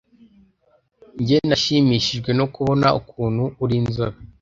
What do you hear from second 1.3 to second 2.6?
nashimishijwe no